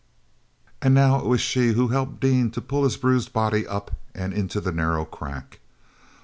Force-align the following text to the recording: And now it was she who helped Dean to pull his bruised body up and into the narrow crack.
And 0.81 0.95
now 0.95 1.19
it 1.19 1.27
was 1.27 1.41
she 1.41 1.73
who 1.73 1.89
helped 1.89 2.19
Dean 2.19 2.49
to 2.53 2.59
pull 2.61 2.85
his 2.85 2.97
bruised 2.97 3.33
body 3.33 3.67
up 3.67 3.91
and 4.15 4.33
into 4.33 4.59
the 4.59 4.71
narrow 4.71 5.05
crack. 5.05 5.59